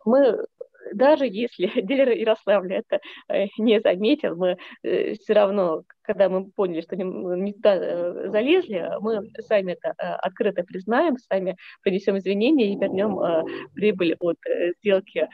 мы 0.04 0.44
даже 0.92 1.26
если 1.26 1.66
дилер 1.82 2.10
Ярославля 2.10 2.78
это 2.78 3.00
э, 3.28 3.46
не 3.58 3.80
заметил, 3.80 4.36
мы 4.36 4.56
э, 4.82 5.14
все 5.14 5.32
равно, 5.32 5.82
когда 6.02 6.28
мы 6.28 6.50
поняли, 6.50 6.80
что 6.80 6.96
не, 6.96 7.52
туда 7.52 7.76
э, 7.76 8.28
залезли, 8.30 8.90
мы 9.00 9.30
сами 9.40 9.72
это 9.72 9.92
открыто 10.16 10.64
признаем, 10.64 11.16
сами 11.18 11.56
принесем 11.82 12.18
извинения 12.18 12.72
и 12.72 12.78
вернем 12.78 13.18
прибыль 13.74 14.16
от 14.20 14.38
сделки 14.78 15.28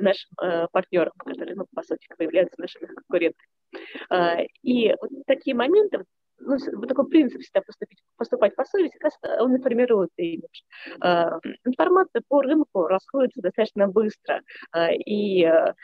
нашим 0.00 0.30
партнерам, 0.72 1.12
которые, 1.16 1.54
ну, 1.54 1.64
по 1.74 1.82
сути, 1.82 2.06
являются 2.18 2.60
нашими 2.60 2.86
конкурентами. 2.86 4.48
И 4.62 4.94
вот 5.00 5.10
такие 5.26 5.54
моменты, 5.54 6.04
ну, 6.40 6.58
такой 6.86 7.08
принцип 7.08 7.40
всегда 7.40 7.62
поступить, 7.62 8.02
поступать 8.16 8.54
по 8.56 8.64
совести, 8.64 8.96
как 8.98 9.12
раз 9.12 9.40
он 9.40 9.54
и 9.54 9.60
формирует 9.60 10.10
имидж. 10.16 10.62
Э, 11.02 11.30
информация 11.64 12.22
по 12.28 12.42
рынку 12.42 12.86
расходится 12.86 13.40
достаточно 13.40 13.88
быстро, 13.88 14.42
э, 14.74 14.94
и 14.94 15.44
э, 15.44 15.74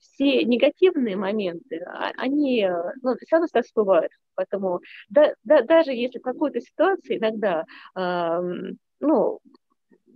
все 0.00 0.44
негативные 0.44 1.16
моменты, 1.16 1.82
а, 1.86 2.10
они 2.16 2.68
ну, 3.02 3.14
все 3.14 3.36
равно 3.36 3.46
всплывают. 3.62 4.12
Поэтому 4.34 4.80
да, 5.08 5.34
да, 5.44 5.62
даже 5.62 5.92
если 5.92 6.18
в 6.18 6.22
какой-то 6.22 6.60
ситуации 6.60 7.18
иногда 7.18 7.64
ну, 9.00 9.40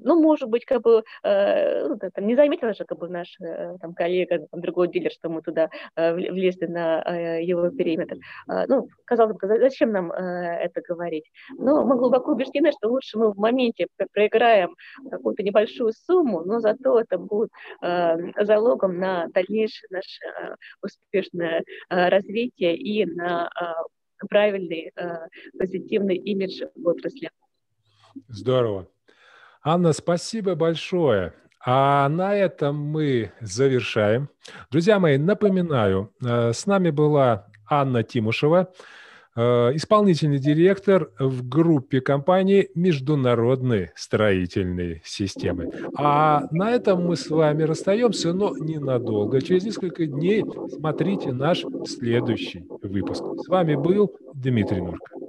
ну, 0.07 0.23
может 0.23 0.49
быть, 0.49 0.65
как 0.65 0.83
бы, 0.83 1.03
э, 1.25 1.89
ну, 1.89 1.99
там, 1.99 2.27
не 2.27 2.37
заметила 2.37 2.73
же, 2.75 2.85
как 2.85 2.99
бы, 2.99 3.09
наш 3.09 3.37
э, 3.41 3.77
там, 3.81 3.93
коллега, 3.95 4.47
там, 4.51 4.61
другой 4.61 4.89
дилер, 4.89 5.11
что 5.11 5.29
мы 5.29 5.43
туда 5.43 5.69
э, 5.97 6.15
влезли 6.15 6.67
на 6.67 7.03
э, 7.03 7.43
его 7.45 7.69
периметр. 7.71 8.17
Э, 8.49 8.67
ну, 8.69 8.89
казалось 9.05 9.37
бы, 9.37 9.47
зачем 9.47 9.91
нам 9.91 10.13
э, 10.13 10.17
это 10.65 10.81
говорить? 10.81 11.25
Но 11.59 11.85
мы 11.85 11.97
глубоко 11.97 12.33
убеждены, 12.33 12.71
что 12.73 12.89
лучше 12.89 13.19
мы 13.19 13.33
в 13.33 13.37
моменте 13.37 13.89
проиграем 14.13 14.77
какую-то 15.11 15.43
небольшую 15.43 15.93
сумму, 15.93 16.43
но 16.45 16.61
зато 16.61 17.01
это 17.01 17.19
будет 17.19 17.51
э, 17.83 18.45
залогом 18.45 18.99
на 18.99 19.27
дальнейшее 19.29 19.89
наше 19.91 20.25
э, 20.25 20.55
успешное 20.83 21.65
э, 21.91 22.09
развитие 22.09 22.77
и 22.77 23.05
на 23.07 23.49
э, 23.49 24.27
правильный 24.29 24.93
э, 24.95 25.29
позитивный 25.59 26.17
имидж 26.17 26.63
в 26.77 26.87
отрасли. 26.87 27.31
Здорово. 28.29 28.87
Анна, 29.69 29.93
спасибо 29.93 30.55
большое. 30.55 31.33
А 31.65 32.09
на 32.09 32.37
этом 32.37 32.77
мы 32.77 33.33
завершаем. 33.41 34.29
Друзья 34.71 35.01
мои, 35.01 35.19
напоминаю, 35.19 36.13
э, 36.25 36.53
с 36.53 36.67
нами 36.67 36.91
была 36.91 37.49
Анна 37.69 38.05
Тимушева, 38.05 38.73
э, 39.35 39.41
исполнительный 39.75 40.39
директор 40.39 41.11
в 41.19 41.49
группе 41.49 42.01
компании 42.01 42.71
«Международные 42.77 43.91
строительные 43.97 45.03
системы». 45.05 45.73
А 45.99 46.45
на 46.53 46.71
этом 46.71 47.05
мы 47.05 47.17
с 47.17 47.29
вами 47.29 47.65
расстаемся, 47.65 48.33
но 48.33 48.57
ненадолго. 48.57 49.43
Через 49.43 49.65
несколько 49.65 50.07
дней 50.07 50.45
смотрите 50.79 51.33
наш 51.33 51.65
следующий 51.87 52.69
выпуск. 52.83 53.25
С 53.45 53.49
вами 53.49 53.75
был 53.75 54.17
Дмитрий 54.33 54.81
Нурка. 54.81 55.26